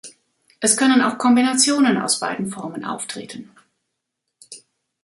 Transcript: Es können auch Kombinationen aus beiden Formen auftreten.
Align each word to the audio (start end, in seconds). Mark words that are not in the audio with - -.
Es 0.59 0.77
können 0.77 1.03
auch 1.03 1.19
Kombinationen 1.19 1.99
aus 1.99 2.19
beiden 2.19 2.47
Formen 2.49 2.85
auftreten. 2.85 3.51